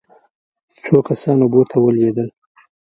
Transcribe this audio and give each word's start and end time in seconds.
څو 0.83 0.97
کسان 1.07 1.37
اوبو 1.43 1.61
ته 1.69 1.77
ولوېدل. 1.79 2.27